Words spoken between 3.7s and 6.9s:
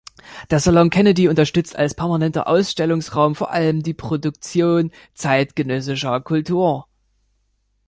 die Produktion zeitgenössischer Kultur.